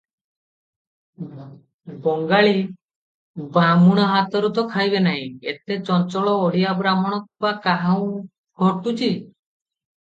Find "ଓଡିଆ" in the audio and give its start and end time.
6.49-6.75